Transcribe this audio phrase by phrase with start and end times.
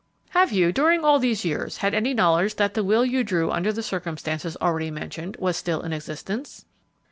[0.29, 3.71] "Have you, during all these years, had any knowledge that the will you drew under
[3.71, 6.65] the circumstances already mentioned was still in existence?"